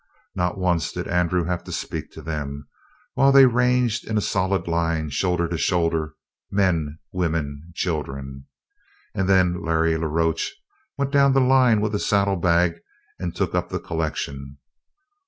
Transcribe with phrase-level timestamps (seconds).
[0.33, 2.67] Not once did Andrew have to speak to them,
[3.13, 6.15] while they ranged in a solid line, shoulder to shoulder,
[6.49, 8.45] men, women, children.
[9.13, 10.53] And then Larry la Roche
[10.97, 12.79] went down the line with a saddlebag
[13.19, 14.57] and took up the collection.